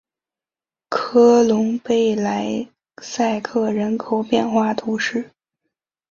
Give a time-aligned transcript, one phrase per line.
[0.89, 2.67] 科隆贝莱
[3.03, 5.29] 塞克人口变化图示